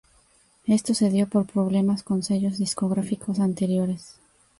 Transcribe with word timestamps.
Esto 0.65 0.95
se 0.95 1.11
dio 1.11 1.29
por 1.29 1.45
problemas 1.45 2.01
con 2.01 2.23
sellos 2.23 2.57
discográficos 2.57 3.39
anteriores. 3.39 4.19